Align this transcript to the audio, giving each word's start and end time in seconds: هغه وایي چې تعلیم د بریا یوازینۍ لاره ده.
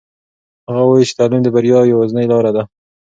هغه 0.69 0.83
وایي 0.89 1.05
چې 1.09 1.17
تعلیم 1.19 1.41
د 1.43 1.47
بریا 1.55 1.79
یوازینۍ 1.83 2.25
لاره 2.31 2.51
ده. 2.55 2.63